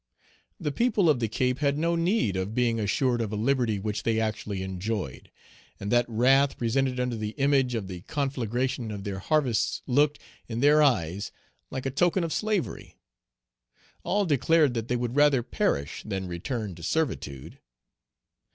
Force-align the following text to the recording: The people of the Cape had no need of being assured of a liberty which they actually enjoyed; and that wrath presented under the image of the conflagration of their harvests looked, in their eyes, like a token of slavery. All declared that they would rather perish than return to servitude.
The 0.59 0.71
people 0.71 1.11
of 1.11 1.19
the 1.19 1.27
Cape 1.27 1.59
had 1.59 1.77
no 1.77 1.95
need 1.95 2.35
of 2.35 2.55
being 2.55 2.79
assured 2.79 3.21
of 3.21 3.31
a 3.31 3.35
liberty 3.35 3.77
which 3.77 4.01
they 4.01 4.19
actually 4.19 4.63
enjoyed; 4.63 5.29
and 5.79 5.91
that 5.91 6.09
wrath 6.09 6.57
presented 6.57 6.99
under 6.99 7.15
the 7.15 7.35
image 7.37 7.75
of 7.75 7.87
the 7.87 8.01
conflagration 8.01 8.89
of 8.89 9.03
their 9.03 9.19
harvests 9.19 9.83
looked, 9.85 10.17
in 10.47 10.59
their 10.59 10.81
eyes, 10.81 11.31
like 11.69 11.85
a 11.85 11.91
token 11.91 12.23
of 12.23 12.33
slavery. 12.33 12.97
All 14.01 14.25
declared 14.25 14.73
that 14.73 14.87
they 14.87 14.95
would 14.95 15.15
rather 15.15 15.43
perish 15.43 16.01
than 16.03 16.27
return 16.27 16.73
to 16.73 16.81
servitude. 16.81 17.59